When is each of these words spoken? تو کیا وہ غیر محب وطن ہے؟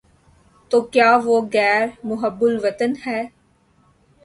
تو 0.71 0.77
کیا 0.93 1.11
وہ 1.25 1.35
غیر 1.53 1.85
محب 2.07 2.39
وطن 2.63 2.91
ہے؟ 3.05 3.21